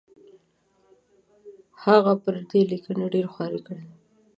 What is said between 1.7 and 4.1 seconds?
هغه پر دې لیکنه ډېره خواري کړې ده.